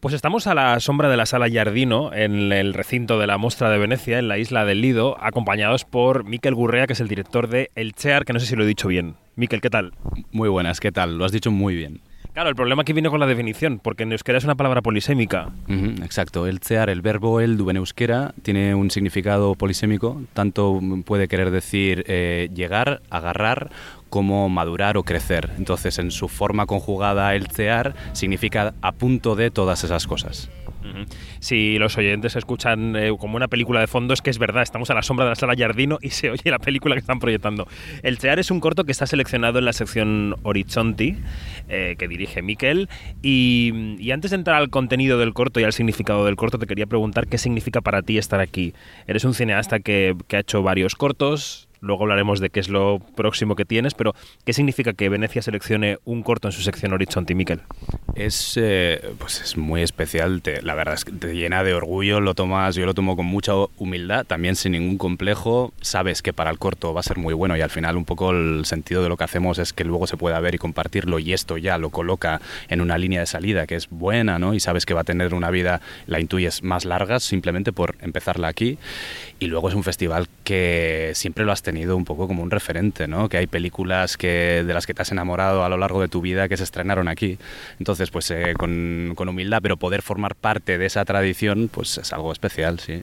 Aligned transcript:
Pues 0.00 0.14
estamos 0.14 0.46
a 0.46 0.54
la 0.54 0.80
sombra 0.80 1.10
de 1.10 1.18
la 1.18 1.26
sala 1.26 1.46
Giardino, 1.46 2.14
en 2.14 2.52
el 2.52 2.72
recinto 2.72 3.18
de 3.18 3.26
la 3.26 3.36
Mostra 3.36 3.68
de 3.68 3.76
Venecia, 3.76 4.18
en 4.18 4.28
la 4.28 4.38
isla 4.38 4.64
del 4.64 4.80
Lido, 4.80 5.22
acompañados 5.22 5.84
por 5.84 6.24
Miquel 6.24 6.54
Gurrea, 6.54 6.86
que 6.86 6.94
es 6.94 7.00
el 7.00 7.08
director 7.08 7.48
de 7.48 7.70
El 7.74 7.92
Chear, 7.92 8.24
que 8.24 8.32
no 8.32 8.40
sé 8.40 8.46
si 8.46 8.56
lo 8.56 8.64
he 8.64 8.66
dicho 8.66 8.88
bien. 8.88 9.16
Miquel, 9.36 9.60
¿qué 9.60 9.68
tal? 9.68 9.92
Muy 10.32 10.48
buenas, 10.48 10.80
¿qué 10.80 10.90
tal? 10.90 11.18
Lo 11.18 11.26
has 11.26 11.32
dicho 11.32 11.50
muy 11.50 11.74
bien. 11.74 12.00
Claro, 12.40 12.48
el 12.48 12.56
problema 12.56 12.80
aquí 12.80 12.94
viene 12.94 13.10
con 13.10 13.20
la 13.20 13.26
definición, 13.26 13.80
porque 13.80 14.04
en 14.04 14.12
euskera 14.12 14.38
es 14.38 14.44
una 14.44 14.54
palabra 14.54 14.80
polisémica. 14.80 15.50
exacto, 15.68 16.46
el 16.46 16.58
chear, 16.58 16.88
el 16.88 17.02
verbo 17.02 17.38
el 17.38 17.60
en 17.68 17.76
euskera, 17.76 18.32
tiene 18.40 18.74
un 18.74 18.90
significado 18.90 19.54
polisémico, 19.56 20.22
tanto 20.32 20.80
puede 21.04 21.28
querer 21.28 21.50
decir 21.50 22.02
eh, 22.06 22.48
llegar, 22.54 23.02
agarrar, 23.10 23.68
como 24.08 24.48
madurar 24.48 24.96
o 24.96 25.02
crecer. 25.02 25.50
Entonces, 25.58 25.98
en 25.98 26.10
su 26.10 26.28
forma 26.28 26.64
conjugada, 26.64 27.34
el 27.34 27.48
cear 27.48 27.94
significa 28.14 28.72
a 28.80 28.92
punto 28.92 29.36
de 29.36 29.50
todas 29.50 29.84
esas 29.84 30.06
cosas. 30.06 30.48
Si 31.38 31.78
los 31.78 31.96
oyentes 31.96 32.36
escuchan 32.36 32.96
eh, 32.96 33.12
como 33.18 33.36
una 33.36 33.48
película 33.48 33.80
de 33.80 33.86
fondo, 33.86 34.14
es 34.14 34.22
que 34.22 34.30
es 34.30 34.38
verdad, 34.38 34.62
estamos 34.62 34.90
a 34.90 34.94
la 34.94 35.02
sombra 35.02 35.24
de 35.24 35.30
la 35.30 35.34
sala 35.36 35.54
Jardino 35.56 35.98
y 36.00 36.10
se 36.10 36.30
oye 36.30 36.50
la 36.50 36.58
película 36.58 36.94
que 36.94 37.00
están 37.00 37.18
proyectando. 37.18 37.66
El 38.02 38.18
Cear 38.18 38.38
es 38.38 38.50
un 38.50 38.60
corto 38.60 38.84
que 38.84 38.92
está 38.92 39.06
seleccionado 39.06 39.58
en 39.58 39.64
la 39.64 39.72
sección 39.72 40.36
Horizonti, 40.42 41.16
eh, 41.68 41.96
que 41.98 42.08
dirige 42.08 42.42
Miquel. 42.42 42.88
Y, 43.22 44.10
antes 44.10 44.32
de 44.32 44.36
entrar 44.36 44.56
al 44.56 44.70
contenido 44.70 45.18
del 45.18 45.32
corto 45.34 45.60
y 45.60 45.64
al 45.64 45.72
significado 45.72 46.24
del 46.24 46.36
corto, 46.36 46.58
te 46.58 46.66
quería 46.66 46.86
preguntar 46.86 47.28
qué 47.28 47.38
significa 47.38 47.80
para 47.80 48.02
ti 48.02 48.18
estar 48.18 48.40
aquí. 48.40 48.74
Eres 49.06 49.24
un 49.24 49.34
cineasta 49.34 49.80
que 49.80 50.16
ha 50.32 50.38
hecho 50.38 50.62
varios 50.62 50.94
cortos, 50.94 51.69
luego 51.80 52.04
hablaremos 52.04 52.40
de 52.40 52.50
qué 52.50 52.60
es 52.60 52.68
lo 52.68 53.00
próximo 53.16 53.56
que 53.56 53.64
tienes, 53.64 53.94
pero 53.94 54.14
¿qué 54.44 54.52
significa 54.52 54.92
que 54.92 55.08
Venecia 55.08 55.42
seleccione 55.42 55.98
un 56.04 56.22
corto 56.22 56.48
en 56.48 56.52
su 56.52 56.62
sección 56.62 56.92
Horizonte, 56.92 57.34
Miquel? 57.34 57.60
Es, 58.14 58.56
eh, 58.56 59.00
pues 59.18 59.40
es 59.40 59.56
muy 59.56 59.82
especial, 59.82 60.42
la 60.62 60.74
verdad 60.74 60.94
es 60.94 61.04
que 61.04 61.12
te 61.12 61.34
llena 61.34 61.64
de 61.64 61.74
orgullo, 61.74 62.20
lo 62.20 62.34
tomas, 62.34 62.74
yo 62.74 62.86
lo 62.86 62.94
tomo 62.94 63.16
con 63.16 63.26
mucha 63.26 63.52
humildad, 63.78 64.26
también 64.26 64.56
sin 64.56 64.72
ningún 64.72 64.98
complejo, 64.98 65.72
sabes 65.80 66.22
que 66.22 66.32
para 66.32 66.50
el 66.50 66.58
corto 66.58 66.92
va 66.92 67.00
a 67.00 67.04
ser 67.04 67.18
muy 67.18 67.34
bueno 67.34 67.56
y 67.56 67.60
al 67.60 67.70
final 67.70 67.96
un 67.96 68.04
poco 68.04 68.30
el 68.30 68.64
sentido 68.64 69.02
de 69.02 69.08
lo 69.08 69.16
que 69.16 69.24
hacemos 69.24 69.58
es 69.58 69.72
que 69.72 69.84
luego 69.84 70.06
se 70.06 70.16
pueda 70.16 70.38
ver 70.40 70.54
y 70.54 70.58
compartirlo 70.58 71.18
y 71.18 71.32
esto 71.32 71.56
ya 71.56 71.78
lo 71.78 71.90
coloca 71.90 72.40
en 72.68 72.80
una 72.80 72.98
línea 72.98 73.20
de 73.20 73.26
salida 73.26 73.66
que 73.66 73.76
es 73.76 73.88
buena, 73.88 74.38
¿no? 74.38 74.54
Y 74.54 74.60
sabes 74.60 74.86
que 74.86 74.94
va 74.94 75.02
a 75.02 75.04
tener 75.04 75.34
una 75.34 75.50
vida, 75.50 75.80
la 76.06 76.20
intuyes 76.20 76.62
más 76.62 76.84
larga 76.84 77.20
simplemente 77.20 77.72
por 77.72 77.96
empezarla 78.00 78.48
aquí 78.48 78.78
y 79.38 79.46
luego 79.46 79.68
es 79.68 79.74
un 79.74 79.84
festival 79.84 80.28
que 80.44 81.12
siempre 81.14 81.44
lo 81.44 81.52
has 81.52 81.62
tenido 81.62 81.69
un 81.96 82.04
poco 82.04 82.26
como 82.26 82.42
un 82.42 82.50
referente, 82.50 83.08
¿no? 83.08 83.28
Que 83.28 83.38
hay 83.38 83.46
películas 83.46 84.16
que, 84.16 84.64
de 84.66 84.74
las 84.74 84.86
que 84.86 84.94
te 84.94 85.02
has 85.02 85.12
enamorado 85.12 85.64
a 85.64 85.68
lo 85.68 85.76
largo 85.76 86.00
de 86.00 86.08
tu 86.08 86.20
vida 86.20 86.48
que 86.48 86.56
se 86.56 86.64
estrenaron 86.64 87.08
aquí. 87.08 87.38
Entonces, 87.78 88.10
pues 88.10 88.30
eh, 88.30 88.54
con, 88.56 89.12
con 89.16 89.28
humildad, 89.28 89.60
pero 89.62 89.76
poder 89.76 90.02
formar 90.02 90.34
parte 90.34 90.78
de 90.78 90.86
esa 90.86 91.04
tradición, 91.04 91.68
pues 91.72 91.98
es 91.98 92.12
algo 92.12 92.32
especial, 92.32 92.80
sí. 92.80 93.02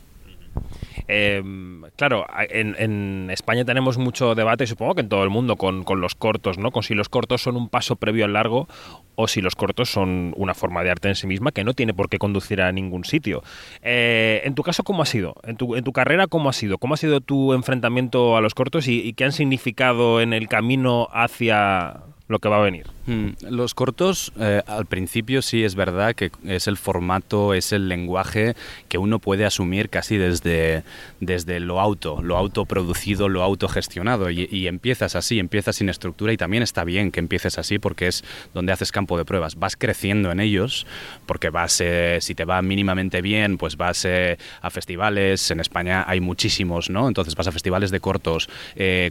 Eh, 1.08 1.42
claro, 1.96 2.26
en, 2.38 3.30
España 3.32 3.66
tenemos 3.66 3.98
mucho 3.98 4.36
debate, 4.36 4.66
y 4.66 4.68
supongo 4.68 4.96
que 4.96 5.02
en 5.02 5.10
todo 5.10 5.24
el 5.24 5.30
mundo, 5.30 5.56
con, 5.56 5.84
los 6.00 6.16
cortos, 6.16 6.58
¿no? 6.58 6.72
Con 6.72 6.84
si 6.84 6.94
los 6.94 7.10
cortos 7.10 7.42
son 7.42 7.56
un 7.56 7.70
paso 7.70 7.96
previo 7.96 8.26
al 8.26 8.34
largo 8.34 8.68
o 9.16 9.28
si 9.28 9.42
los 9.42 9.56
cortos 9.56 9.90
son 9.90 10.34
una 10.38 10.54
forma 10.54 10.84
de 10.84 10.92
arte 10.92 11.08
en 11.08 11.16
sí 11.16 11.26
misma 11.26 11.52
que 11.52 11.64
no 11.64 11.74
tiene 11.74 11.94
por 11.94 12.08
qué 12.08 12.20
conducir 12.20 12.62
a 12.62 12.72
ningún 12.72 13.04
sitio. 13.04 13.42
Eh, 13.82 14.42
en 14.44 14.54
tu 14.54 14.64
caso, 14.64 14.84
¿cómo 14.84 15.02
ha 15.02 15.06
sido? 15.06 15.36
En 15.44 15.58
tu, 15.58 15.76
en 15.76 15.84
tu, 15.84 15.92
carrera, 15.92 16.28
¿cómo 16.28 16.50
ha 16.50 16.54
sido? 16.54 16.78
¿Cómo 16.78 16.94
ha 16.94 16.98
sido 16.98 17.22
tu 17.22 17.54
enfrentamiento 17.54 18.38
a 18.38 18.42
los 18.42 18.54
cortos 18.54 18.88
y 18.88 19.14
qué 19.14 19.26
han 19.26 19.32
significado 19.32 20.22
en 20.22 20.34
el 20.34 20.48
camino 20.48 21.08
hacia 21.12 22.04
lo 22.28 22.40
que 22.40 22.50
va 22.50 22.58
a 22.58 22.62
venir. 22.62 22.97
Hmm, 23.08 23.30
los 23.50 23.74
cortos, 23.74 24.34
eh, 24.38 24.62
al 24.68 24.86
principio 24.86 25.42
sí 25.42 25.64
es 25.64 25.76
verdad 25.76 26.14
que 26.14 26.30
es 26.44 26.68
el 26.68 26.76
formato, 26.76 27.54
es 27.54 27.72
el 27.72 27.88
lenguaje 27.88 28.54
que 28.90 28.98
uno 28.98 29.20
puede 29.20 29.46
asumir 29.46 29.90
casi 29.90 30.18
desde, 30.18 30.84
desde 31.22 31.62
lo 31.62 31.80
auto, 31.80 32.22
lo 32.22 32.36
autoproducido, 32.36 33.30
lo 33.30 33.44
autogestionado. 33.44 34.30
Y, 34.30 34.50
y 34.52 34.68
empiezas 34.68 35.16
así, 35.16 35.40
empiezas 35.40 35.78
sin 35.78 35.88
estructura 35.88 36.34
y 36.34 36.38
también 36.38 36.64
está 36.64 36.84
bien 36.84 37.14
que 37.14 37.22
empieces 37.22 37.58
así 37.58 37.80
porque 37.80 38.08
es 38.08 38.26
donde 38.54 38.74
haces 38.74 38.92
campo 38.92 39.18
de 39.18 39.24
pruebas. 39.24 39.56
Vas 39.56 39.78
creciendo 39.78 40.30
en 40.30 40.42
ellos 40.42 40.86
porque 41.26 41.50
vas, 41.50 41.80
eh, 41.80 42.18
si 42.20 42.36
te 42.36 42.44
va 42.44 42.62
mínimamente 42.62 43.22
bien, 43.22 43.58
pues 43.58 43.78
vas 43.78 44.04
eh, 44.04 44.38
a 44.62 44.70
festivales. 44.70 45.50
En 45.50 45.62
España 45.62 46.04
hay 46.06 46.20
muchísimos, 46.20 46.90
¿no? 46.90 47.08
Entonces 47.08 47.36
vas 47.36 47.48
a 47.48 47.54
festivales 47.54 47.90
de 47.90 48.02
cortos, 48.02 48.50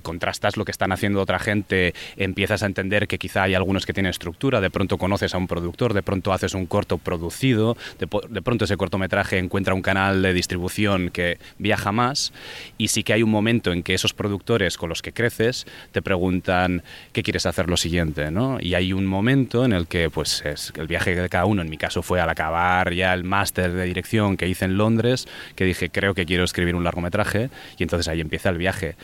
contrastas 0.02 0.58
lo 0.58 0.66
que 0.66 0.70
están 0.70 0.92
haciendo 0.92 1.22
otra 1.22 1.38
gente, 1.38 1.94
empiezas 2.18 2.62
a 2.62 2.66
entender 2.66 3.08
que 3.08 3.18
quizá 3.18 3.44
hay 3.44 3.54
algunos 3.54 3.85
que 3.86 3.94
tienen 3.94 4.10
estructura, 4.10 4.60
de 4.60 4.70
pronto 4.70 4.98
conoces 4.98 5.34
a 5.34 5.38
un 5.38 5.46
productor, 5.46 5.94
de 5.94 6.02
pronto 6.02 6.32
haces 6.32 6.54
un 6.54 6.66
corto 6.66 6.98
producido, 6.98 7.76
de, 7.98 8.06
pronto 8.42 8.64
ese 8.64 8.76
cortometraje 8.76 9.38
encuentra 9.38 9.74
un 9.74 9.82
canal 9.82 10.22
de 10.22 10.32
distribución 10.32 11.10
que 11.10 11.38
viaja 11.58 11.92
más 11.92 12.32
y 12.76 12.88
sí 12.88 13.02
que 13.02 13.12
hay 13.12 13.22
un 13.22 13.30
momento 13.30 13.72
en 13.72 13.82
que 13.82 13.94
esos 13.94 14.12
productores 14.12 14.76
con 14.76 14.88
los 14.88 15.02
que 15.02 15.12
creces 15.12 15.66
te 15.92 16.02
preguntan 16.02 16.82
qué 17.12 17.22
quieres 17.22 17.46
hacer 17.46 17.68
lo 17.68 17.76
siguiente, 17.76 18.30
¿no? 18.30 18.58
Y 18.60 18.74
hay 18.74 18.92
un 18.92 19.06
momento 19.06 19.64
en 19.64 19.72
el 19.72 19.86
que 19.86 20.10
pues 20.10 20.42
es 20.44 20.72
el 20.76 20.86
viaje 20.86 21.14
de 21.14 21.28
cada 21.28 21.46
uno, 21.46 21.62
en 21.62 21.70
mi 21.70 21.78
caso 21.78 22.02
fue 22.02 22.20
al 22.20 22.28
acabar 22.28 22.92
ya 22.92 23.14
el 23.14 23.24
máster 23.24 23.72
de 23.72 23.84
dirección 23.84 24.36
que 24.36 24.48
hice 24.48 24.64
en 24.64 24.76
Londres, 24.76 25.26
que 25.54 25.64
dije 25.64 25.90
creo 25.90 26.14
que 26.14 26.26
quiero 26.26 26.44
escribir 26.44 26.74
un 26.74 26.84
largometraje 26.84 27.50
y 27.78 27.82
entonces 27.82 28.08
ahí 28.08 28.20
empieza 28.20 28.50
el 28.50 28.58
viaje 28.58 28.96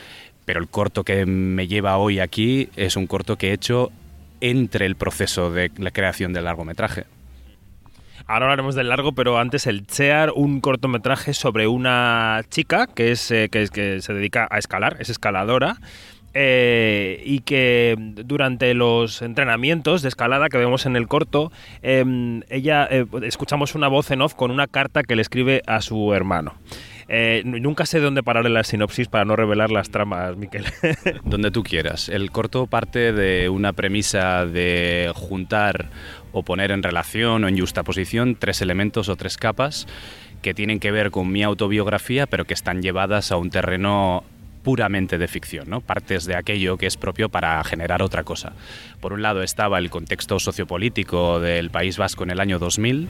pero 0.45 0.59
el 0.59 0.67
corto 0.67 1.03
que 1.03 1.25
me 1.25 1.67
lleva 1.67 1.97
hoy 1.97 2.19
aquí 2.19 2.69
es 2.75 2.95
un 2.95 3.07
corto 3.07 3.37
que 3.37 3.49
he 3.49 3.53
hecho 3.53 3.91
entre 4.43 4.85
el 4.85 4.97
proceso 4.97 5.51
de 5.51 5.71
la 5.77 5.91
creación 5.91 6.33
del 6.33 6.43
largometraje. 6.43 7.05
Ahora 8.27 8.45
hablaremos 8.45 8.75
del 8.75 8.89
largo, 8.89 9.13
pero 9.13 9.37
antes 9.37 9.67
el 9.67 9.87
Chear, 9.87 10.31
un 10.35 10.59
cortometraje 10.59 11.33
sobre 11.33 11.67
una 11.67 12.41
chica 12.49 12.87
que, 12.87 13.11
es, 13.11 13.31
eh, 13.31 13.47
que, 13.49 13.67
se 14.01 14.13
dedica 14.13 14.47
a 14.51 14.57
escalar, 14.59 14.97
es 14.99 15.09
escaladora. 15.09 15.77
Eh, 16.35 17.21
y 17.25 17.41
que 17.41 17.95
durante 17.97 18.73
los 18.73 19.21
entrenamientos 19.21 20.01
de 20.01 20.09
escalada 20.09 20.49
que 20.49 20.57
vemos 20.57 20.87
en 20.87 20.95
el 20.95 21.07
corto, 21.07 21.51
em, 21.83 22.41
ella 22.49 22.87
eh, 22.89 23.05
escuchamos 23.21 23.75
una 23.75 23.87
voz 23.87 24.09
en 24.09 24.23
off 24.23 24.33
con 24.33 24.49
una 24.49 24.65
carta 24.65 25.03
que 25.03 25.15
le 25.15 25.21
escribe 25.21 25.61
a 25.67 25.79
su 25.81 26.11
hermano. 26.11 26.55
Eh, 27.07 27.43
nunca 27.45 27.85
sé 27.85 27.99
dónde 27.99 28.23
parar 28.23 28.45
en 28.45 28.53
la 28.53 28.63
sinopsis 28.63 29.07
para 29.07 29.25
no 29.25 29.35
revelar 29.35 29.71
las 29.71 29.89
tramas, 29.89 30.37
Miquel. 30.37 30.65
Donde 31.23 31.51
tú 31.51 31.63
quieras. 31.63 32.09
El 32.09 32.31
corto 32.31 32.67
parte 32.67 33.13
de 33.13 33.49
una 33.49 33.73
premisa 33.73 34.45
de 34.45 35.11
juntar 35.15 35.89
o 36.31 36.43
poner 36.43 36.71
en 36.71 36.83
relación 36.83 37.43
o 37.43 37.47
en 37.47 37.59
justaposición 37.59 38.35
tres 38.35 38.61
elementos 38.61 39.09
o 39.09 39.15
tres 39.15 39.37
capas 39.37 39.87
que 40.41 40.53
tienen 40.53 40.79
que 40.79 40.91
ver 40.91 41.09
con 41.09 41.31
mi 41.31 41.41
autobiografía, 41.43 42.27
pero 42.27 42.45
que 42.45 42.53
están 42.53 42.81
llevadas 42.81 43.31
a 43.31 43.37
un 43.37 43.49
terreno 43.49 44.23
puramente 44.63 45.17
de 45.17 45.27
ficción, 45.27 45.69
¿no? 45.69 45.81
partes 45.81 46.25
de 46.25 46.35
aquello 46.35 46.77
que 46.77 46.87
es 46.87 46.97
propio 46.97 47.29
para 47.29 47.63
generar 47.63 48.01
otra 48.01 48.23
cosa. 48.23 48.53
Por 49.01 49.13
un 49.13 49.21
lado 49.21 49.43
estaba 49.43 49.77
el 49.77 49.89
contexto 49.89 50.39
sociopolítico 50.39 51.39
del 51.41 51.69
País 51.69 51.97
Vasco 51.97 52.23
en 52.23 52.31
el 52.31 52.39
año 52.39 52.57
2000 52.57 53.09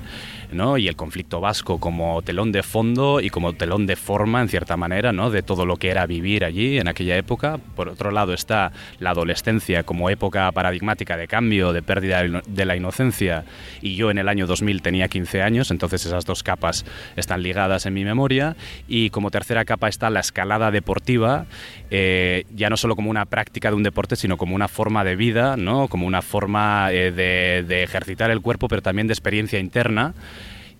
¿no? 0.51 0.77
y 0.77 0.87
el 0.87 0.95
conflicto 0.95 1.39
vasco 1.39 1.79
como 1.79 2.21
telón 2.23 2.51
de 2.51 2.63
fondo 2.63 3.21
y 3.21 3.29
como 3.29 3.53
telón 3.53 3.85
de 3.85 3.95
forma, 3.95 4.41
en 4.41 4.49
cierta 4.49 4.75
manera, 4.75 5.13
¿no? 5.13 5.29
de 5.29 5.43
todo 5.43 5.65
lo 5.65 5.77
que 5.77 5.89
era 5.89 6.05
vivir 6.07 6.43
allí 6.43 6.79
en 6.79 6.87
aquella 6.87 7.15
época. 7.15 7.59
Por 7.75 7.89
otro 7.89 8.09
lado 8.09 8.33
está 8.33 8.71
la 8.99 9.11
adolescencia 9.11 9.83
como 9.83 10.09
época 10.09 10.51
paradigmática 10.51 11.15
de 11.15 11.27
cambio, 11.27 11.73
de 11.73 11.83
pérdida 11.83 12.23
de 12.23 12.65
la 12.65 12.75
inocencia 12.75 13.45
y 13.81 13.95
yo 13.95 14.09
en 14.09 14.17
el 14.17 14.27
año 14.27 14.47
2000 14.47 14.81
tenía 14.81 15.07
15 15.07 15.43
años, 15.43 15.69
entonces 15.69 16.05
esas 16.05 16.25
dos 16.25 16.41
capas 16.41 16.85
están 17.15 17.43
ligadas 17.43 17.85
en 17.85 17.93
mi 17.93 18.03
memoria 18.03 18.55
y 18.87 19.11
como 19.11 19.29
tercera 19.29 19.65
capa 19.65 19.89
está 19.89 20.09
la 20.09 20.21
escalada 20.21 20.71
deportiva 20.71 21.42
eh, 21.89 22.45
ya 22.53 22.69
no 22.69 22.77
solo 22.77 22.95
como 22.95 23.09
una 23.09 23.25
práctica 23.25 23.69
de 23.69 23.75
un 23.75 23.83
deporte, 23.83 24.15
sino 24.15 24.37
como 24.37 24.55
una 24.55 24.67
forma 24.67 25.03
de 25.03 25.15
vida, 25.15 25.57
¿no? 25.57 25.87
como 25.87 26.07
una 26.07 26.21
forma 26.21 26.91
eh, 26.91 27.11
de, 27.11 27.83
ejercitar 27.83 28.31
el 28.31 28.41
cuerpo, 28.41 28.67
pero 28.67 28.81
también 28.81 29.07
de 29.07 29.13
experiencia 29.13 29.59
interna. 29.59 30.13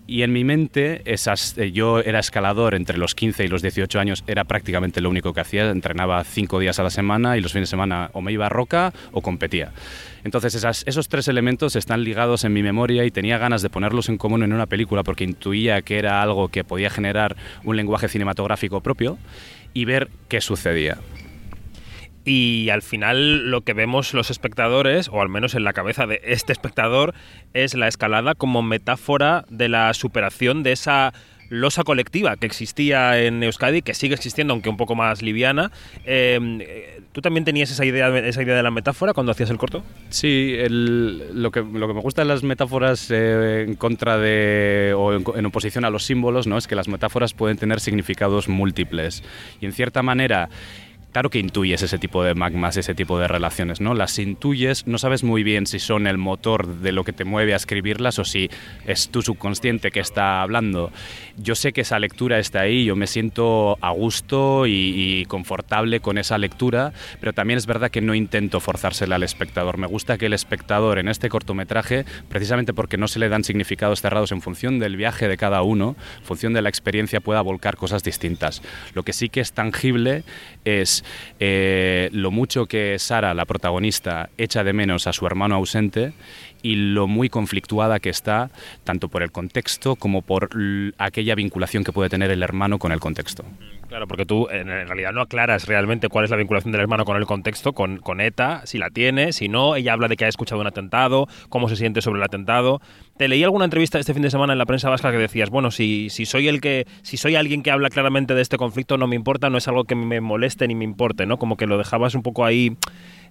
Y 0.06 0.22
en 0.22 0.32
mi 0.32 0.44
mente, 0.44 1.00
esas, 1.06 1.56
eh, 1.56 1.72
yo 1.72 2.00
era 2.00 2.18
escalador 2.18 2.74
entre 2.74 2.98
los 2.98 3.14
15 3.14 3.44
y 3.44 3.48
los 3.48 3.62
18 3.62 3.98
años, 3.98 4.22
era 4.26 4.44
prácticamente 4.44 5.00
lo 5.00 5.08
único 5.08 5.32
que 5.32 5.40
hacía. 5.40 5.70
Entrenaba 5.70 6.22
cinco 6.24 6.58
días 6.58 6.78
a 6.78 6.82
la 6.82 6.90
semana 6.90 7.38
y 7.38 7.40
los 7.40 7.52
fines 7.52 7.68
de 7.68 7.70
semana 7.70 8.10
o 8.12 8.20
me 8.20 8.32
iba 8.32 8.46
a 8.46 8.50
roca 8.50 8.92
o 9.12 9.22
competía. 9.22 9.72
Entonces 10.22 10.54
esos 10.86 11.08
tres 11.08 11.28
elementos 11.28 11.76
están 11.76 12.04
ligados 12.04 12.44
en 12.44 12.52
mi 12.52 12.62
memoria 12.62 13.04
y 13.04 13.10
tenía 13.10 13.38
ganas 13.38 13.62
de 13.62 13.70
ponerlos 13.70 14.08
en 14.08 14.18
común 14.18 14.42
en 14.42 14.52
una 14.52 14.66
película 14.66 15.02
porque 15.02 15.24
intuía 15.24 15.82
que 15.82 15.98
era 15.98 16.22
algo 16.22 16.48
que 16.48 16.64
podía 16.64 16.90
generar 16.90 17.36
un 17.62 17.76
lenguaje 17.76 18.08
cinematográfico 18.08 18.80
propio 18.80 19.18
y 19.72 19.84
ver 19.84 20.08
qué 20.28 20.40
sucedía. 20.40 20.98
Y 22.24 22.70
al 22.70 22.82
final 22.82 23.50
lo 23.50 23.62
que 23.62 23.74
vemos 23.74 24.14
los 24.14 24.30
espectadores, 24.30 25.08
o 25.12 25.20
al 25.20 25.28
menos 25.28 25.54
en 25.54 25.64
la 25.64 25.72
cabeza 25.72 26.06
de 26.06 26.20
este 26.24 26.52
espectador, 26.52 27.14
es 27.52 27.74
la 27.74 27.88
escalada 27.88 28.34
como 28.34 28.62
metáfora 28.62 29.44
de 29.50 29.68
la 29.68 29.92
superación 29.94 30.62
de 30.62 30.72
esa 30.72 31.12
losa 31.50 31.84
colectiva 31.84 32.36
que 32.36 32.46
existía 32.46 33.20
en 33.20 33.42
Euskadi, 33.42 33.82
que 33.82 33.94
sigue 33.94 34.14
existiendo, 34.14 34.52
aunque 34.52 34.68
un 34.68 34.76
poco 34.76 34.94
más 34.94 35.22
liviana. 35.22 35.70
Eh, 36.04 37.02
¿Tú 37.12 37.20
también 37.20 37.44
tenías 37.44 37.70
esa 37.70 37.84
idea, 37.84 38.08
esa 38.18 38.42
idea 38.42 38.56
de 38.56 38.62
la 38.62 38.70
metáfora 38.70 39.12
cuando 39.12 39.32
hacías 39.32 39.50
el 39.50 39.58
corto? 39.58 39.84
Sí, 40.08 40.56
lo, 40.68 41.50
que, 41.50 41.62
me 41.62 42.00
gusta 42.00 42.22
de 42.22 42.28
las 42.28 42.42
metáforas 42.42 43.10
eh, 43.10 43.64
en 43.68 43.76
contra 43.76 44.18
de 44.18 44.94
o 44.96 45.12
en, 45.12 45.46
oposición 45.46 45.84
a 45.84 45.90
los 45.90 46.04
símbolos, 46.04 46.46
¿no? 46.46 46.58
es 46.58 46.66
que 46.66 46.74
las 46.74 46.88
metáforas 46.88 47.34
pueden 47.34 47.56
tener 47.56 47.80
significados 47.80 48.48
múltiples 48.48 49.22
y 49.60 49.66
en 49.66 49.72
cierta 49.72 50.02
manera 50.02 50.48
claro 51.14 51.30
que 51.30 51.38
intuyes 51.38 51.80
ese 51.80 51.96
tipo 51.96 52.24
de 52.24 52.34
magmas, 52.34 52.76
ese 52.76 52.92
tipo 52.92 53.20
de 53.20 53.28
relaciones, 53.28 53.80
¿no? 53.80 53.94
Las 53.94 54.18
intuyes, 54.18 54.84
no 54.88 54.98
sabes 54.98 55.22
muy 55.22 55.44
bien 55.44 55.68
si 55.68 55.78
son 55.78 56.08
el 56.08 56.18
motor 56.18 56.66
de 56.66 56.90
lo 56.90 57.04
que 57.04 57.12
te 57.12 57.24
mueve 57.24 57.52
a 57.52 57.56
escribirlas 57.56 58.18
o 58.18 58.24
si 58.24 58.50
es 58.84 59.10
tu 59.10 59.22
subconsciente 59.22 59.92
que 59.92 60.00
está 60.00 60.42
hablando. 60.42 60.90
Yo 61.36 61.54
sé 61.54 61.72
que 61.72 61.82
esa 61.82 62.00
lectura 62.00 62.40
está 62.40 62.62
ahí, 62.62 62.84
yo 62.84 62.96
me 62.96 63.06
siento 63.06 63.78
a 63.80 63.90
gusto 63.92 64.66
y, 64.66 65.24
confortable 65.28 66.00
con 66.00 66.18
esa 66.18 66.36
lectura, 66.36 66.92
pero 67.20 67.32
también 67.32 67.58
es 67.58 67.66
verdad 67.66 67.92
que 67.92 68.00
no 68.00 68.16
intento 68.16 68.58
forzársela 68.58 69.14
al 69.14 69.22
espectador. 69.22 69.78
Me 69.78 69.86
gusta 69.86 70.18
que 70.18 70.26
el 70.26 70.32
espectador 70.32 70.98
en 70.98 71.06
este 71.06 71.28
cortometraje, 71.28 72.04
precisamente 72.28 72.74
porque 72.74 72.96
no 72.96 73.06
se 73.06 73.20
le 73.20 73.28
dan 73.28 73.44
significados 73.44 74.00
cerrados 74.00 74.32
en 74.32 74.42
función 74.42 74.80
del 74.80 74.96
viaje 74.96 75.28
de 75.28 75.36
cada 75.36 75.62
uno, 75.62 75.94
en 76.18 76.24
función 76.24 76.54
de 76.54 76.62
la 76.62 76.70
experiencia, 76.70 77.20
pueda 77.20 77.40
volcar 77.40 77.76
cosas 77.76 78.02
distintas. 78.02 78.62
Lo 78.94 79.04
que 79.04 79.12
sí 79.12 79.28
que 79.28 79.38
es 79.38 79.52
tangible 79.52 80.24
eh, 81.40 82.08
lo 82.12 82.30
mucho 82.30 82.66
que 82.66 82.98
Sara, 82.98 83.34
la 83.34 83.44
protagonista, 83.44 84.30
echa 84.38 84.64
de 84.64 84.72
menos 84.72 85.06
a 85.06 85.12
su 85.12 85.26
hermano 85.26 85.54
ausente 85.56 86.12
y 86.64 86.76
lo 86.76 87.06
muy 87.06 87.28
conflictuada 87.28 88.00
que 88.00 88.08
está, 88.08 88.50
tanto 88.84 89.08
por 89.08 89.22
el 89.22 89.30
contexto 89.30 89.96
como 89.96 90.22
por 90.22 90.48
aquella 90.96 91.34
vinculación 91.34 91.84
que 91.84 91.92
puede 91.92 92.08
tener 92.08 92.30
el 92.30 92.42
hermano 92.42 92.78
con 92.78 92.90
el 92.90 93.00
contexto. 93.00 93.44
Claro, 93.86 94.08
porque 94.08 94.24
tú 94.24 94.48
en 94.50 94.66
realidad 94.66 95.12
no 95.12 95.20
aclaras 95.20 95.68
realmente 95.68 96.08
cuál 96.08 96.24
es 96.24 96.30
la 96.30 96.38
vinculación 96.38 96.72
del 96.72 96.80
hermano 96.80 97.04
con 97.04 97.18
el 97.18 97.26
contexto, 97.26 97.74
con, 97.74 97.98
con 97.98 98.22
ETA, 98.22 98.62
si 98.64 98.78
la 98.78 98.88
tiene, 98.88 99.32
si 99.32 99.48
no, 99.48 99.76
ella 99.76 99.92
habla 99.92 100.08
de 100.08 100.16
que 100.16 100.24
ha 100.24 100.28
escuchado 100.28 100.62
un 100.62 100.66
atentado, 100.66 101.28
cómo 101.50 101.68
se 101.68 101.76
siente 101.76 102.00
sobre 102.00 102.18
el 102.18 102.24
atentado. 102.24 102.80
Te 103.18 103.28
leí 103.28 103.44
alguna 103.44 103.66
entrevista 103.66 103.98
este 103.98 104.14
fin 104.14 104.22
de 104.22 104.30
semana 104.30 104.54
en 104.54 104.58
la 104.58 104.64
prensa 104.64 104.88
vasca 104.88 105.12
que 105.12 105.18
decías, 105.18 105.50
bueno, 105.50 105.70
si, 105.70 106.08
si 106.08 106.24
soy 106.24 106.48
el 106.48 106.62
que, 106.62 106.86
si 107.02 107.18
soy 107.18 107.36
alguien 107.36 107.62
que 107.62 107.70
habla 107.70 107.90
claramente 107.90 108.34
de 108.34 108.40
este 108.40 108.56
conflicto, 108.56 108.96
no 108.96 109.06
me 109.06 109.16
importa, 109.16 109.50
no 109.50 109.58
es 109.58 109.68
algo 109.68 109.84
que 109.84 109.94
me 109.94 110.22
moleste 110.22 110.66
ni 110.66 110.74
me 110.74 110.84
importe, 110.84 111.26
¿no? 111.26 111.36
Como 111.36 111.58
que 111.58 111.66
lo 111.66 111.76
dejabas 111.76 112.14
un 112.14 112.22
poco 112.22 112.46
ahí 112.46 112.76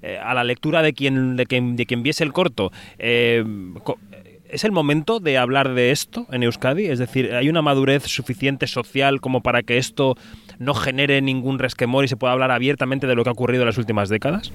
eh, 0.04 0.20
a 0.22 0.34
la 0.34 0.44
lectura 0.44 0.82
de 0.82 0.94
quien, 0.94 1.36
de 1.36 1.46
quien, 1.46 1.76
de 1.76 1.86
quien 1.86 2.04
viese 2.04 2.24
el 2.24 2.34
corto. 2.34 2.72
Eh, 3.00 3.44
¿Es 4.50 4.64
el 4.64 4.72
momento 4.72 5.20
de 5.20 5.40
hablar 5.40 5.74
de 5.74 5.90
esto 5.90 6.28
en 6.32 6.44
Euskadi? 6.44 6.86
Es 6.86 7.00
decir, 7.00 7.34
¿hay 7.34 7.50
una 7.50 7.64
madurez 7.64 8.04
suficiente 8.04 8.68
social 8.68 9.20
como 9.20 9.42
para 9.42 9.64
que 9.64 9.80
esto 9.80 10.16
no 10.60 10.74
genere 10.74 11.22
ningún 11.22 11.60
resquemor 11.60 12.06
y 12.06 12.08
se 12.08 12.18
pueda 12.18 12.34
hablar 12.34 12.52
abiertamente 12.52 13.08
de 13.08 13.16
lo 13.16 13.24
que 13.24 13.30
ha 13.30 13.34
ocurrido 13.34 13.64
en 13.64 13.68
las 13.68 13.78
últimas 13.78 14.10
décadas? 14.10 14.52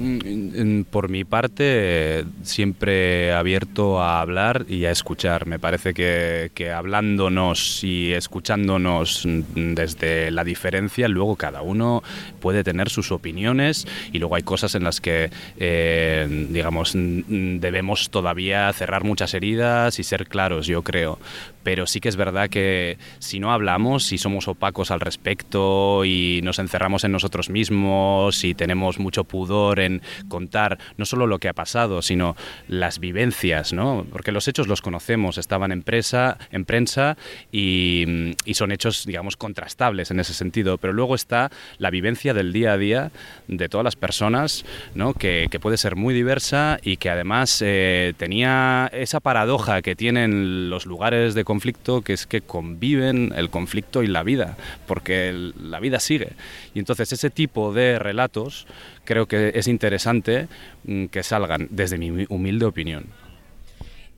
Mm, 0.00 0.82
por 0.84 1.08
mi 1.08 1.24
parte, 1.24 2.24
siempre 2.42 3.32
abierto 3.32 4.00
a 4.00 4.20
hablar 4.20 4.64
y 4.68 4.84
a 4.84 4.90
escuchar. 4.90 5.46
Me 5.46 5.58
parece 5.58 5.92
que, 5.94 6.72
hablándonos 6.74 7.84
y 7.84 8.12
escuchándonos 8.12 9.26
desde 9.54 10.30
la 10.30 10.44
diferencia, 10.44 11.08
luego 11.08 11.36
cada 11.36 11.62
uno 11.62 12.02
puede 12.40 12.64
tener 12.64 12.88
sus 12.88 13.12
opiniones 13.12 13.86
y 14.12 14.18
luego 14.18 14.36
hay 14.36 14.42
cosas 14.42 14.74
en 14.74 14.84
las 14.84 15.00
que, 15.00 15.30
eh, 15.58 16.46
digamos, 16.50 16.92
debemos 16.94 18.10
todavía 18.10 18.72
cerrar 18.72 19.04
muchas 19.04 19.34
heridas 19.34 19.98
y 19.98 20.02
ser 20.02 20.26
claros, 20.26 20.66
yo 20.66 20.82
creo 20.82 21.18
pero 21.62 21.86
sí 21.86 22.00
que 22.00 22.08
es 22.08 22.16
verdad 22.16 22.48
que 22.48 22.98
si 23.18 23.40
no 23.40 23.52
hablamos, 23.52 24.04
si 24.04 24.18
somos 24.18 24.48
opacos 24.48 24.90
al 24.90 25.00
respecto 25.00 26.04
y 26.04 26.40
nos 26.42 26.58
encerramos 26.58 27.04
en 27.04 27.12
nosotros 27.12 27.50
mismos 27.50 28.44
y 28.44 28.54
tenemos 28.54 28.98
mucho 28.98 29.24
pudor 29.24 29.80
en 29.80 30.02
contar 30.28 30.78
no 30.96 31.04
solo 31.04 31.26
lo 31.26 31.38
que 31.38 31.48
ha 31.48 31.52
pasado, 31.52 32.02
sino 32.02 32.36
las 32.68 32.98
vivencias, 32.98 33.72
¿no? 33.72 34.06
Porque 34.10 34.32
los 34.32 34.48
hechos 34.48 34.68
los 34.68 34.82
conocemos, 34.82 35.38
estaban 35.38 35.72
en, 35.72 35.82
presa, 35.82 36.38
en 36.50 36.64
prensa 36.64 37.16
y, 37.52 38.34
son 38.52 38.72
hechos, 38.72 39.06
digamos, 39.06 39.38
contrastables 39.38 40.10
en 40.10 40.20
ese 40.20 40.34
sentido, 40.34 40.76
pero 40.76 40.92
luego 40.92 41.14
está 41.14 41.50
la 41.78 41.88
vivencia 41.88 42.34
del 42.34 42.52
día 42.52 42.72
a 42.72 42.76
día 42.76 43.10
de 43.48 43.70
todas 43.70 43.84
las 43.84 43.96
personas, 43.96 44.66
¿no? 44.94 45.14
Que, 45.14 45.48
puede 45.60 45.76
ser 45.76 45.94
muy 45.94 46.14
diversa 46.14 46.78
y 46.82 46.96
que 46.96 47.10
además 47.10 47.60
eh, 47.60 48.14
tenía 48.16 48.88
esa 48.94 49.20
paradoja 49.20 49.82
que 49.82 49.94
tienen 49.94 50.70
los 50.70 50.86
lugares 50.86 51.34
de 51.34 51.44
conflicto, 51.50 52.02
que 52.02 52.12
es 52.12 52.28
que 52.28 52.42
conviven 52.42 53.32
el 53.34 53.50
conflicto 53.50 54.04
y 54.04 54.06
la 54.06 54.22
vida, 54.22 54.56
porque 54.86 55.32
la 55.60 55.80
vida 55.80 55.98
sigue. 55.98 56.28
Y 56.74 56.78
entonces 56.78 57.12
ese 57.12 57.28
tipo 57.28 57.72
de 57.72 57.98
relatos 57.98 58.68
creo 59.04 59.26
que 59.26 59.50
es 59.56 59.66
interesante 59.66 60.46
mm, 60.84 61.06
que 61.06 61.24
salgan, 61.24 61.66
desde 61.70 61.98
mi 61.98 62.24
humilde 62.28 62.66
opinión. 62.66 63.06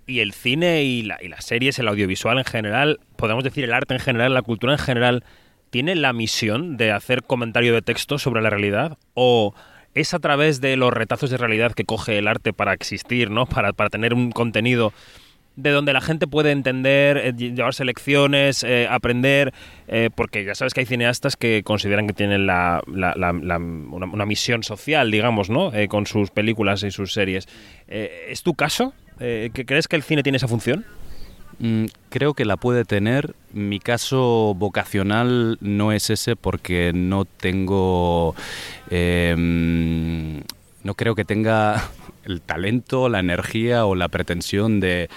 Y 0.07 0.21
el 0.21 0.35
cine 0.35 0.85
y, 0.85 1.09
y 1.23 1.29
las 1.29 1.47
series, 1.47 1.79
el 1.79 1.89
audiovisual 1.89 2.37
en 2.37 2.45
general, 2.45 3.01
podemos 3.17 3.45
decir 3.45 3.65
el 3.65 3.73
arte 3.73 3.95
en 3.95 4.01
general, 4.01 4.35
la 4.35 4.43
cultura 4.43 4.75
en 4.75 4.79
general, 4.79 5.25
¿tiene 5.71 5.95
la 5.95 6.13
misión 6.13 6.77
de 6.77 6.93
hacer 6.93 7.23
comentario 7.23 7.73
de 7.73 7.81
texto 7.81 8.19
sobre 8.19 8.43
la 8.43 8.51
realidad? 8.51 8.99
¿O 9.15 9.55
es 9.95 10.13
a 10.13 10.19
través 10.19 10.61
de 10.61 10.77
los 10.77 10.93
retazos 10.93 11.31
de 11.31 11.39
realidad 11.39 11.73
que 11.73 11.85
coge 11.85 12.19
el 12.19 12.29
arte 12.29 12.53
para 12.53 12.75
existir, 12.75 13.31
¿no? 13.31 13.47
para, 13.47 13.73
para 13.73 13.89
tener 13.89 14.13
un 14.13 14.33
contenido 14.33 14.93
de 15.57 15.71
donde 15.71 15.93
la 15.93 16.01
gente 16.01 16.27
puede 16.27 16.51
entender, 16.51 17.17
eh, 17.19 17.33
llevarse 17.35 17.85
lecciones, 17.85 18.63
eh, 18.65 18.87
aprender, 18.89 19.53
eh, 19.89 20.11
porque 20.15 20.45
ya 20.45 20.55
sabes 20.55 20.75
que 20.75 20.81
hay 20.81 20.87
cineastas 20.87 21.37
que 21.37 21.63
consideran 21.63 22.07
que 22.07 22.15
tienen 22.15 22.47
la, 22.47 22.83
una, 22.87 24.27
misión 24.27 24.63
social, 24.63 25.11
digamos, 25.11 25.51
¿no? 25.51 25.73
con 25.89 26.07
sus 26.07 26.31
películas 26.31 26.83
y 26.83 26.91
sus 26.91 27.13
series. 27.13 27.49
¿Es 27.89 28.43
tu 28.43 28.55
caso? 28.55 28.95
¿Crees 29.19 29.89
que 29.89 29.97
el 29.97 30.03
cine 30.03 30.23
tiene 30.23 30.37
esa 30.37 30.49
función? 30.49 30.85
Mm, 31.59 31.87
creo 32.09 32.35
que 32.35 32.45
la 32.45 32.57
puede 32.57 32.85
tener. 32.85 33.35
Mi 33.53 33.79
caso 33.79 34.55
vocacional 34.57 35.59
no 35.61 35.93
es 35.93 36.11
ese 36.11 36.37
porque 36.37 36.93
no 36.95 37.25
tengo... 37.25 38.35
Em, 38.91 40.43
no 40.83 40.95
creo 40.95 41.15
que 41.15 41.25
tenga 41.25 41.91
el 42.25 42.41
talento, 42.41 43.09
la 43.09 43.21
energía 43.21 43.87
o 43.87 43.95
la 43.95 44.09
pretensión 44.09 44.81
de 44.81 45.09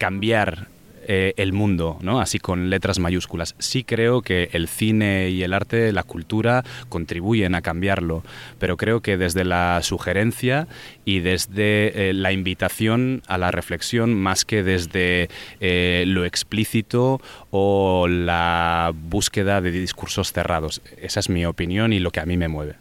cambiar 0.00 0.68
eh, 1.06 1.34
el 1.36 1.52
mundo, 1.52 1.98
¿no? 2.00 2.20
así 2.20 2.38
con 2.38 2.70
letras 2.70 2.98
mayúsculas. 2.98 3.54
Sí 3.58 3.84
creo 3.84 4.22
que 4.22 4.48
el 4.52 4.66
cine 4.66 5.28
y 5.28 5.42
el 5.42 5.52
arte, 5.52 5.92
la 5.92 6.04
cultura, 6.04 6.64
contribuyen 6.88 7.54
a 7.54 7.60
cambiarlo, 7.60 8.22
pero 8.58 8.78
creo 8.78 9.00
que 9.00 9.18
desde 9.18 9.44
la 9.44 9.80
sugerencia 9.82 10.68
y 11.04 11.20
desde 11.20 12.10
eh, 12.10 12.12
la 12.14 12.32
invitación 12.32 13.22
a 13.26 13.36
la 13.36 13.50
reflexión, 13.50 14.14
más 14.14 14.46
que 14.46 14.62
desde 14.62 15.28
eh, 15.60 16.04
lo 16.06 16.24
explícito 16.24 17.20
o 17.50 18.06
la 18.08 18.92
búsqueda 18.94 19.60
de 19.60 19.70
discursos 19.70 20.32
cerrados. 20.32 20.80
Esa 20.96 21.20
es 21.20 21.28
mi 21.28 21.44
opinión 21.44 21.92
y 21.92 21.98
lo 21.98 22.10
que 22.10 22.20
a 22.20 22.26
mí 22.26 22.38
me 22.38 22.48
mueve. 22.48 22.76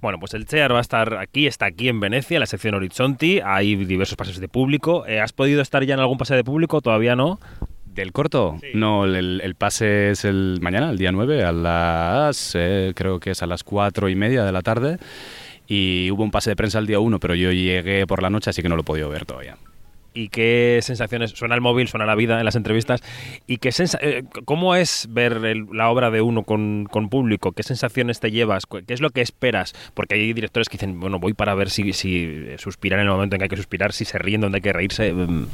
Bueno, 0.00 0.18
pues 0.20 0.34
el 0.34 0.46
CHEAR 0.46 0.72
va 0.72 0.78
a 0.78 0.82
estar 0.82 1.14
aquí, 1.14 1.46
está 1.46 1.66
aquí 1.66 1.88
en 1.88 1.98
Venecia, 1.98 2.36
en 2.36 2.40
la 2.40 2.46
sección 2.46 2.74
Horizonti. 2.74 3.40
Hay 3.44 3.74
diversos 3.74 4.16
pases 4.16 4.38
de 4.38 4.48
público. 4.48 5.06
Eh, 5.06 5.20
¿Has 5.20 5.32
podido 5.32 5.60
estar 5.60 5.84
ya 5.84 5.94
en 5.94 6.00
algún 6.00 6.18
pase 6.18 6.34
de 6.34 6.44
público? 6.44 6.80
¿Todavía 6.80 7.16
no? 7.16 7.40
¿Del 7.84 8.12
corto? 8.12 8.58
No, 8.74 9.06
el, 9.06 9.54
pase 9.56 10.10
es 10.10 10.24
el 10.24 10.58
mañana, 10.60 10.90
el 10.90 10.98
día 10.98 11.10
9, 11.10 11.42
a 11.42 11.50
las, 11.50 12.52
eh, 12.54 12.92
creo 12.94 13.18
que 13.18 13.32
es 13.32 13.42
a 13.42 13.46
las 13.46 13.64
4 13.64 14.08
y 14.08 14.14
media 14.14 14.44
de 14.44 14.52
la 14.52 14.62
tarde. 14.62 14.98
Y 15.66 16.10
hubo 16.12 16.22
un 16.22 16.30
pase 16.30 16.50
de 16.50 16.56
prensa 16.56 16.78
el 16.78 16.86
día 16.86 17.00
1, 17.00 17.18
pero 17.18 17.34
yo 17.34 17.50
llegué 17.50 18.06
por 18.06 18.22
la 18.22 18.30
noche, 18.30 18.50
así 18.50 18.62
que 18.62 18.68
no 18.68 18.76
lo 18.76 18.82
he 18.82 18.84
podido 18.84 19.08
ver 19.08 19.26
todavía 19.26 19.56
y 20.18 20.28
qué 20.30 20.80
sensaciones, 20.82 21.30
suena 21.30 21.54
el 21.54 21.60
móvil, 21.60 21.86
suena 21.86 22.04
la 22.04 22.16
vida 22.16 22.40
en 22.40 22.44
las 22.44 22.56
entrevistas, 22.56 23.02
y 23.46 23.58
qué 23.58 23.70
eh, 24.00 24.24
cómo 24.44 24.74
es 24.74 25.06
ver 25.10 25.40
la 25.72 25.90
obra 25.90 26.10
de 26.10 26.20
uno 26.20 26.42
con, 26.42 26.88
con, 26.90 27.08
público, 27.08 27.52
qué 27.52 27.62
sensaciones 27.62 28.18
te 28.18 28.32
llevas, 28.32 28.64
qué 28.66 28.92
es 28.92 29.00
lo 29.00 29.10
que 29.10 29.20
esperas, 29.20 29.74
porque 29.94 30.16
hay 30.16 30.32
directores 30.32 30.68
que 30.68 30.76
dicen, 30.76 30.98
bueno, 30.98 31.20
voy 31.20 31.34
para 31.34 31.54
ver 31.54 31.70
si, 31.70 31.92
si 31.92 32.46
suspiran 32.58 32.98
en 32.98 33.06
el 33.06 33.12
momento 33.12 33.36
en 33.36 33.38
que 33.38 33.44
hay 33.44 33.48
que 33.48 33.56
suspirar, 33.56 33.92
si 33.92 34.04
se 34.04 34.18
ríen 34.18 34.40
donde 34.40 34.56
hay 34.56 34.62
que 34.62 34.72
reírse. 34.72 35.12
Mm 35.12 35.46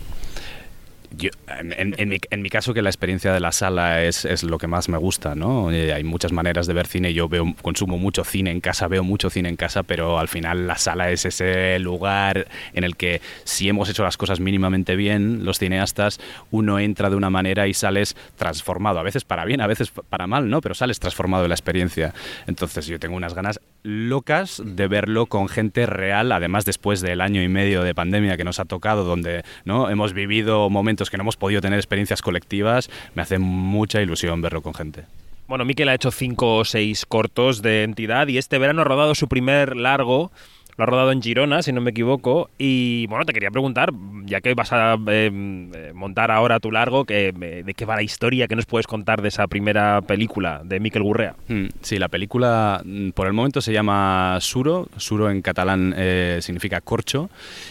en, 1.48 2.42
mi, 2.42 2.50
caso 2.50 2.74
que 2.74 2.82
la 2.82 2.90
experiencia 2.90 3.32
de 3.32 3.40
la 3.40 3.52
sala 3.52 4.02
es, 4.02 4.42
lo 4.42 4.58
que 4.58 4.66
más 4.66 4.88
me 4.88 4.98
gusta, 4.98 5.34
¿no? 5.34 5.70
Eh, 5.70 5.92
hay 5.92 6.04
muchas 6.04 6.32
maneras 6.32 6.66
de 6.66 6.74
ver 6.74 6.86
cine, 6.86 7.14
yo 7.14 7.28
veo, 7.28 7.54
consumo 7.62 7.98
mucho 7.98 8.24
cine 8.24 8.50
en 8.50 8.60
casa, 8.60 8.88
veo 8.88 9.04
mucho 9.04 9.30
cine 9.30 9.48
en 9.48 9.56
casa, 9.56 9.82
pero 9.82 10.18
al 10.18 10.28
final 10.28 10.66
la 10.66 10.76
sala 10.76 11.10
es 11.10 11.24
ese 11.24 11.78
lugar 11.78 12.46
en 12.72 12.84
el 12.84 12.96
que 12.96 13.20
si 13.44 13.68
hemos 13.68 13.88
hecho 13.88 14.02
las 14.02 14.16
cosas 14.16 14.40
mínimamente 14.40 14.96
bien, 14.96 15.44
los 15.44 15.58
cineastas, 15.58 16.20
uno 16.50 16.78
entra 16.78 17.10
de 17.10 17.16
una 17.16 17.30
manera 17.30 17.66
y 17.66 17.74
sales 17.74 18.16
transformado, 18.36 18.98
a 18.98 19.02
veces 19.02 19.24
para 19.24 19.44
bien, 19.44 19.60
a 19.60 19.66
veces 19.66 19.90
para 19.90 20.26
mal, 20.26 20.48
¿no? 20.48 20.60
Pero 20.60 20.74
sales 20.74 20.98
transformado 21.00 21.42
de 21.42 21.48
la 21.48 21.54
experiencia. 21.54 22.14
Entonces 22.46 22.86
yo 22.86 22.98
tengo 22.98 23.16
unas 23.16 23.34
ganas 23.34 23.60
locas 23.84 24.62
de 24.64 24.88
verlo 24.88 25.26
con 25.26 25.48
gente 25.48 25.86
real, 25.86 26.32
además 26.32 26.64
después 26.64 27.00
del 27.00 27.20
año 27.20 27.42
y 27.42 27.48
medio 27.48 27.82
de 27.82 27.94
pandemia 27.94 28.36
que 28.36 28.42
nos 28.42 28.58
ha 28.58 28.64
tocado, 28.64 29.04
donde 29.04 29.44
¿no? 29.64 29.90
hemos 29.90 30.14
vivido 30.14 30.68
momentos 30.70 31.10
que 31.10 31.18
no 31.18 31.22
hemos 31.22 31.36
podido 31.36 31.60
tener 31.60 31.78
experiencias 31.78 32.22
colectivas, 32.22 32.90
me 33.14 33.22
hace 33.22 33.38
mucha 33.38 34.00
ilusión 34.00 34.40
verlo 34.40 34.62
con 34.62 34.74
gente. 34.74 35.04
Bueno, 35.46 35.66
Miquel 35.66 35.90
ha 35.90 35.94
hecho 35.94 36.10
cinco 36.10 36.56
o 36.56 36.64
seis 36.64 37.04
cortos 37.04 37.60
de 37.60 37.82
entidad 37.82 38.28
y 38.28 38.38
este 38.38 38.58
verano 38.58 38.80
ha 38.80 38.84
rodado 38.84 39.14
su 39.14 39.28
primer 39.28 39.76
largo 39.76 40.32
lo 40.76 40.84
ha 40.84 40.86
rodado 40.86 41.12
en 41.12 41.22
Girona, 41.22 41.62
si 41.62 41.72
no 41.72 41.80
me 41.80 41.90
equivoco. 41.90 42.50
Y 42.58 43.06
bueno, 43.06 43.24
te 43.24 43.32
quería 43.32 43.50
preguntar, 43.50 43.92
ya 44.24 44.40
que 44.40 44.54
vas 44.54 44.72
a 44.72 44.96
eh, 45.08 45.92
montar 45.94 46.30
ahora 46.30 46.60
tu 46.60 46.70
largo, 46.70 47.04
que, 47.04 47.32
¿de 47.32 47.74
qué 47.74 47.84
va 47.84 47.96
la 47.96 48.02
historia? 48.02 48.48
¿Qué 48.48 48.56
nos 48.56 48.66
puedes 48.66 48.86
contar 48.86 49.22
de 49.22 49.28
esa 49.28 49.46
primera 49.46 50.00
película 50.02 50.62
de 50.64 50.80
Miquel 50.80 51.02
Gurrea? 51.02 51.36
Mm, 51.48 51.66
sí, 51.80 51.98
la 51.98 52.08
película 52.08 52.82
mm, 52.84 53.10
por 53.10 53.26
el 53.26 53.32
momento 53.32 53.60
se 53.60 53.72
llama 53.72 54.38
Suro. 54.40 54.88
Suro 54.96 55.30
en 55.30 55.42
catalán 55.42 55.94
eh, 55.96 56.38
significa 56.40 56.80
corcho. 56.80 57.30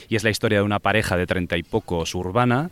Y 0.10 0.16
es 0.16 0.24
la 0.24 0.30
historia 0.30 0.60
de 0.60 0.64
una 0.64 0.80
pareja 0.80 1.18
de 1.18 1.26
treinta 1.26 1.58
y 1.58 1.64
pocos 1.64 2.16
urbana 2.16 2.70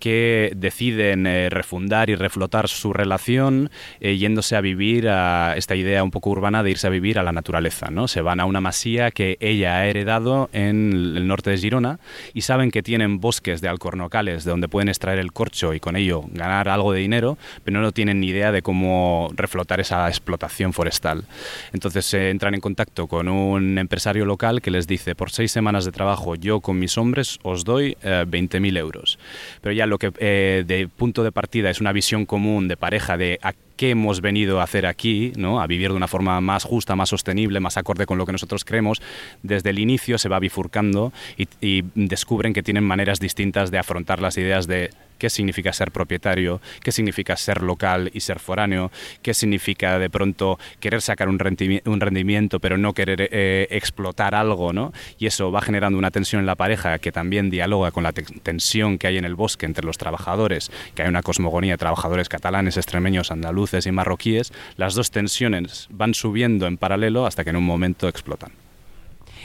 que 0.00 0.52
deciden 0.56 1.26
eh, 1.26 1.48
refundar 1.50 2.10
y 2.10 2.16
reflotar 2.16 2.68
su 2.68 2.92
relación 2.92 3.70
yéndose 4.00 4.56
a 4.56 4.60
vivir 4.60 5.08
a 5.08 5.54
esta 5.56 5.76
idea 5.76 6.02
un 6.02 6.10
poco 6.10 6.30
urbana 6.30 6.62
de 6.62 6.70
irse 6.70 6.86
a 6.86 6.90
vivir 6.90 7.18
a 7.18 7.22
la 7.22 7.32
naturaleza. 7.32 7.90
¿no? 7.90 8.08
Se 8.08 8.22
van 8.22 8.40
a 8.40 8.46
una 8.46 8.60
masía 8.60 9.10
que 9.10 9.36
ella 9.40 9.76
ha 9.76 9.86
heredado 9.86 10.48
en 10.52 10.92
el 11.16 11.26
norte 11.26 11.50
de 11.50 11.58
Girona 11.58 12.00
y 12.34 12.42
saben 12.42 12.70
que 12.70 12.82
tienen 12.82 13.20
bosques 13.20 13.60
de 13.60 13.68
alcornocales 13.68 14.44
de 14.44 14.50
donde 14.50 14.68
pueden 14.68 14.88
extraer 14.88 15.18
el 15.18 15.32
corcho 15.32 15.74
y 15.74 15.80
con 15.80 15.96
ello 15.96 16.24
ganar 16.32 16.68
algo 16.68 16.92
de 16.92 17.00
dinero, 17.00 17.38
pero 17.64 17.80
no 17.80 17.92
tienen 17.92 18.20
ni 18.20 18.28
idea 18.28 18.52
de 18.52 18.62
cómo 18.62 19.30
reflotar 19.34 19.80
esa 19.80 20.08
explotación 20.08 20.72
forestal. 20.72 21.24
Entonces 21.72 22.06
se 22.06 22.30
entran 22.30 22.54
en 22.54 22.60
contacto 22.60 23.06
con 23.06 23.28
un 23.28 23.78
empresario 23.78 24.24
local 24.24 24.62
que 24.62 24.70
les 24.70 24.86
dice, 24.86 25.14
por 25.14 25.30
seis 25.30 25.52
semanas 25.52 25.84
de 25.84 25.92
trabajo 25.92 26.34
yo 26.34 26.60
con 26.60 26.78
mis 26.78 26.96
hombres 26.98 27.38
os 27.42 27.64
doy 27.64 27.96
20.000 28.02 28.76
eh, 28.76 28.78
euros. 28.78 29.18
Pero 29.60 29.72
ya 29.72 29.86
lo 29.90 29.98
que 29.98 30.12
eh, 30.18 30.64
de 30.66 30.88
punto 30.88 31.22
de 31.22 31.32
partida 31.32 31.68
es 31.68 31.80
una 31.80 31.92
visión 31.92 32.24
común 32.24 32.68
de 32.68 32.76
pareja 32.76 33.18
de 33.18 33.38
qué 33.76 33.90
hemos 33.90 34.20
venido 34.20 34.60
a 34.60 34.64
hacer 34.64 34.86
aquí, 34.86 35.32
¿no? 35.36 35.60
a 35.60 35.66
vivir 35.66 35.90
de 35.90 35.96
una 35.96 36.08
forma 36.08 36.40
más 36.40 36.64
justa, 36.64 36.96
más 36.96 37.10
sostenible, 37.10 37.60
más 37.60 37.76
acorde 37.76 38.06
con 38.06 38.16
lo 38.18 38.26
que 38.26 38.32
nosotros 38.32 38.64
creemos, 38.64 39.02
desde 39.42 39.70
el 39.70 39.78
inicio 39.78 40.16
se 40.18 40.28
va 40.28 40.38
bifurcando 40.38 41.12
y 41.60 41.84
descubren 41.94 42.52
que 42.52 42.62
tienen 42.62 42.84
maneras 42.84 43.20
distintas 43.20 43.70
de 43.70 43.78
afrontar 43.78 44.20
las 44.20 44.38
ideas 44.38 44.66
de 44.66 44.90
qué 45.20 45.30
significa 45.30 45.72
ser 45.72 45.92
propietario, 45.92 46.60
qué 46.82 46.90
significa 46.90 47.36
ser 47.36 47.62
local 47.62 48.10
y 48.12 48.20
ser 48.20 48.40
foráneo, 48.40 48.90
qué 49.22 49.34
significa 49.34 49.98
de 49.98 50.10
pronto 50.10 50.58
querer 50.80 51.02
sacar 51.02 51.28
un, 51.28 51.38
rendimiento 51.38 52.58
pero 52.58 52.78
no 52.78 52.94
querer 52.94 53.28
eh, 53.30 53.68
explotar 53.70 54.34
algo, 54.34 54.72
¿no? 54.72 54.92
Y 55.18 55.26
eso 55.26 55.52
va 55.52 55.60
generando 55.60 55.98
una 55.98 56.10
tensión 56.10 56.40
en 56.40 56.46
la 56.46 56.56
pareja 56.56 56.98
que 56.98 57.12
también 57.12 57.50
dialoga 57.50 57.90
con 57.90 58.02
la 58.02 58.12
tensión 58.12 58.98
que 58.98 59.06
hay 59.06 59.18
en 59.18 59.26
el 59.26 59.34
bosque 59.34 59.66
entre 59.66 59.84
los 59.84 59.98
trabajadores, 59.98 60.72
que 60.94 61.02
hay 61.02 61.08
una 61.08 61.22
cosmogonía 61.22 61.74
de 61.74 61.78
trabajadores 61.78 62.28
catalanes, 62.30 62.78
extremeños, 62.78 63.30
andaluces 63.30 63.86
y 63.86 63.92
marroquíes. 63.92 64.52
Las 64.76 64.94
dos 64.94 65.10
tensiones 65.10 65.86
van 65.90 66.14
subiendo 66.14 66.66
en 66.66 66.78
paralelo 66.78 67.26
hasta 67.26 67.44
que 67.44 67.50
en 67.50 67.56
un 67.56 67.64
momento 67.64 68.08
explotan. 68.08 68.52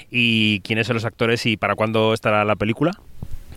¿Y 0.09 0.61
quiénes 0.61 0.87
son 0.87 0.95
los 0.95 1.05
actores 1.05 1.45
y 1.45 1.57
para 1.57 1.75
cuándo 1.75 2.13
estará 2.13 2.45
la 2.45 2.55
película? 2.55 2.91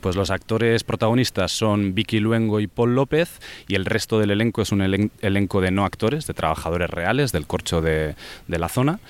Pues 0.00 0.16
los 0.16 0.30
actores 0.30 0.84
protagonistas 0.84 1.52
son 1.52 1.94
Vicky 1.94 2.20
Luengo 2.20 2.60
y 2.60 2.66
Paul 2.66 2.94
López 2.94 3.40
y 3.66 3.74
el 3.74 3.84
resto 3.84 4.18
del 4.18 4.30
elenco 4.30 4.62
es 4.62 4.72
un 4.72 4.82
elenco 4.82 5.60
de 5.60 5.70
no 5.70 5.84
actores, 5.84 6.26
de 6.26 6.34
trabajadores 6.34 6.88
reales 6.90 7.32
del 7.32 7.46
corcho 7.46 7.80
de, 7.80 8.14
de 8.46 8.58
la 8.58 8.68
zona. 8.68 9.00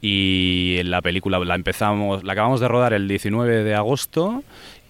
Y 0.00 0.80
la 0.84 1.00
película 1.00 1.38
la 1.38 1.54
empezamos, 1.54 2.24
la 2.24 2.34
acabamos 2.34 2.60
de 2.60 2.68
rodar 2.68 2.92
el 2.92 3.08
19 3.08 3.64
de 3.64 3.74
agosto 3.74 4.44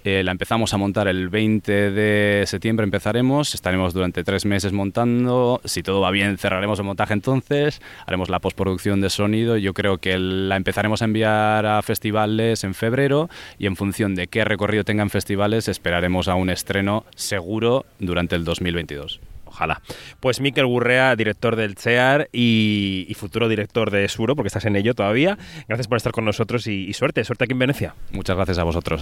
eh, 0.04 0.23
la 0.23 0.32
empezamos 0.32 0.75
a 0.75 0.76
montar 0.76 1.08
el 1.08 1.30
20 1.30 1.90
de 1.90 2.44
septiembre, 2.46 2.84
empezaremos, 2.84 3.54
estaremos 3.54 3.94
durante 3.94 4.23
tres 4.23 4.44
meses 4.44 4.73
montando, 4.73 5.62
si 5.64 5.82
todo 5.82 6.02
va 6.02 6.11
bien 6.11 6.37
cerraremos 6.37 6.78
el 6.78 6.84
montaje 6.84 7.14
entonces, 7.14 7.80
haremos 8.06 8.28
la 8.28 8.38
postproducción 8.38 9.00
de 9.00 9.08
sonido, 9.08 9.56
yo 9.56 9.73
creo 9.73 9.96
que 9.96 10.18
la 10.18 10.56
empezaremos 10.56 11.00
a 11.00 11.06
enviar 11.06 11.64
a 11.64 11.80
festivales 11.80 12.64
en 12.64 12.75
febrero 12.75 13.30
y 13.58 13.66
en 13.66 13.76
función 13.76 14.14
de 14.14 14.26
qué 14.26 14.44
recorrido 14.44 14.84
tengan 14.84 15.08
festivales 15.08 15.68
esperaremos 15.68 16.28
a 16.28 16.34
un 16.34 16.50
estreno 16.50 17.06
seguro 17.16 17.87
durante 17.99 18.37
el 18.37 18.44
2022 18.44 19.20
ojalá. 19.54 19.80
Pues 20.20 20.40
Miquel 20.40 20.66
Gurrea, 20.66 21.14
director 21.16 21.54
del 21.56 21.76
CEAR 21.76 22.28
y, 22.32 23.14
futuro 23.16 23.49
director 23.49 23.90
de 23.90 24.08
Suro, 24.08 24.34
porque 24.34 24.49
estás 24.49 24.64
en 24.64 24.75
ello 24.75 24.94
todavía. 24.94 25.38
Gracias 25.68 25.87
por 25.87 25.96
estar 25.96 26.12
con 26.12 26.25
nosotros 26.25 26.66
y, 26.66 26.84
y 26.84 26.92
suerte, 26.92 27.25
suerte 27.25 27.44
aquí 27.44 27.52
en 27.52 27.61
Venecia. 27.61 27.94
Muchas 28.11 28.37
gracias 28.37 28.58
a 28.58 28.64
vosotros. 28.64 28.92